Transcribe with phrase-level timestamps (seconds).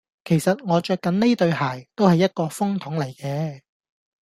[0.25, 3.61] 其實我著緊呢對鞋，都係一個風筒嚟嘅